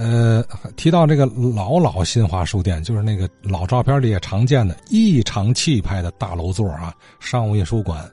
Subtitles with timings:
[0.00, 0.46] 呃，
[0.76, 8.08] 提到这个老老新华书店，就是那个老照片里也常见的异常气派的大楼座啊，商务印书馆。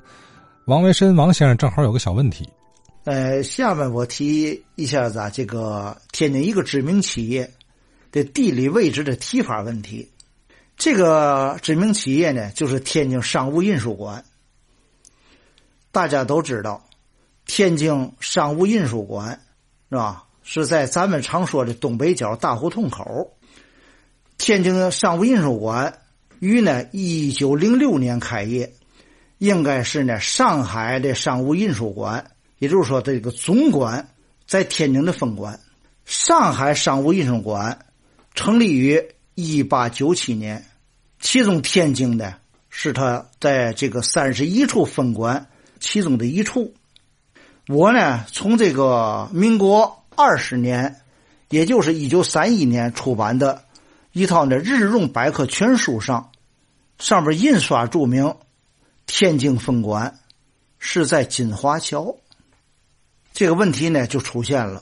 [0.65, 2.49] 王维申王先生正好有个小问题，
[3.03, 7.47] 呃，下面我提一下子啊，这个天津一个知名企业
[8.11, 10.09] 的地理位置的提法问题。
[10.75, 14.25] 这个知名企业呢，就是天津商务印书馆。
[15.91, 16.83] 大家都知道，
[17.45, 19.39] 天津商务印书馆
[19.91, 20.23] 是吧？
[20.48, 23.36] 是在咱们常说的东北角大胡同口。
[24.38, 26.02] 天津商务印书馆
[26.38, 28.71] 于呢一九零六年开业，
[29.39, 34.08] 应该是呢上海的商务印书馆，也就是说这个总馆
[34.45, 35.59] 在天津的分馆。
[36.05, 37.80] 上海商务印书馆
[38.36, 40.64] 成立于一八九七年，
[41.19, 42.36] 其中天津的
[42.69, 45.47] 是他在这个三十一处分馆
[45.80, 46.75] 其中的一处。
[47.67, 50.05] 我呢从这个民国。
[50.16, 51.02] 二十年，
[51.50, 53.64] 也就是一九三一年出版的
[54.14, 56.31] 一套那《日用百科全书》上，
[56.99, 58.36] 上面印刷注明，
[59.05, 60.19] 天津分馆
[60.80, 62.16] 是在金华桥。
[63.33, 64.81] 这个问题呢就出现了，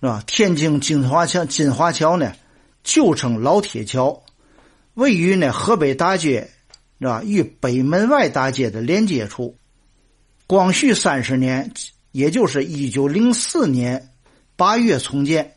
[0.00, 0.22] 是吧？
[0.26, 2.32] 天津金华桥，金华桥呢
[2.84, 4.22] 旧称老铁桥，
[4.94, 6.48] 位于呢河北大街，
[7.00, 7.22] 是吧？
[7.24, 9.56] 与北门外大街的连接处。
[10.46, 11.72] 光绪三十年，
[12.12, 14.10] 也就是一九零四年。
[14.62, 15.56] 八月重建，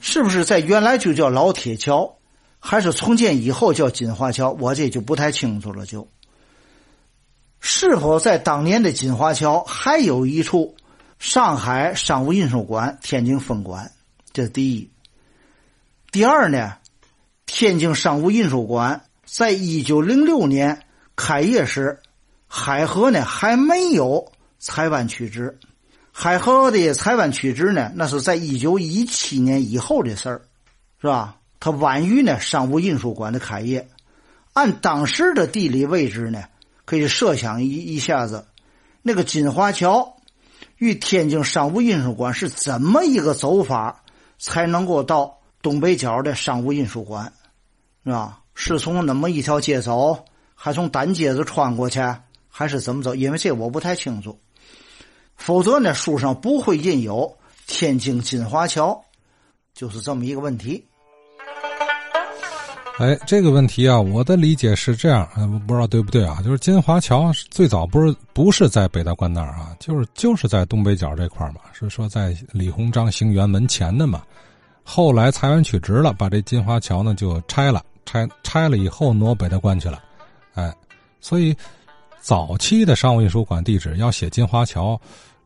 [0.00, 2.16] 是不是在原来就叫老铁桥，
[2.58, 4.52] 还是重建以后叫金华桥？
[4.52, 5.84] 我这就不太清楚了。
[5.84, 6.08] 就，
[7.60, 10.74] 是否在当年的金华桥还有一处
[11.18, 13.92] 上海商务印书馆天津分馆？
[14.32, 14.90] 这是第一。
[16.10, 16.78] 第二呢，
[17.44, 22.00] 天津商务印书馆在一九零六年开业时，
[22.46, 25.58] 海河呢还没有裁湾取直。
[26.20, 30.42] 海河的裁湾取直呢，那是在一九一七年以后的事儿，
[31.00, 31.36] 是吧？
[31.60, 33.88] 它晚于呢商务印书馆的开业。
[34.52, 36.42] 按当时的地理位置呢，
[36.84, 38.44] 可以设想一一下子，
[39.00, 40.16] 那个金华桥
[40.78, 44.02] 与天津商务印书馆是怎么一个走法，
[44.40, 47.32] 才能够到东北角的商务印书馆，
[48.04, 48.40] 是吧？
[48.56, 50.24] 是从那么一条街走，
[50.56, 52.00] 还从单街子穿过去，
[52.48, 53.14] 还是怎么走？
[53.14, 54.36] 因为这我不太清楚。
[55.38, 57.34] 否则呢，书上不会印有
[57.66, 59.02] 天津金华桥，
[59.72, 60.84] 就是这么一个问题。
[62.98, 65.26] 哎，这个问题啊，我的理解是这样，
[65.66, 66.42] 不知道对不对啊？
[66.44, 74.20] 就是金华桥最早不是不是在北大关那儿啊，就是就是在东北角这块儿嘛，是说在李鸿章行辕门前的嘛。
[74.82, 80.02] 后来裁员取直了，把这金华桥呢就拆了，拆拆了以后挪北大关去了，
[80.54, 80.74] 哎，
[81.20, 81.54] 所以
[82.20, 85.00] 早期的商务印书馆地址要写金华桥。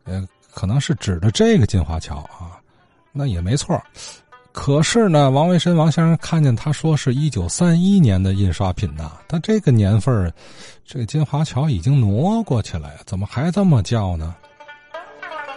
[0.04, 2.58] 呃，可能是指的这个金华桥啊，
[3.12, 3.80] 那也没错。
[4.52, 10.30] 可是呢，王维申王先生看见他说是一九三一年的印刷品呐，他这个年份
[10.84, 14.34] 这个金华桥已经挪过去了呀，怎么还这么叫呢？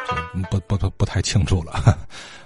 [0.07, 0.15] 这
[0.49, 1.97] 不不不不太清楚了。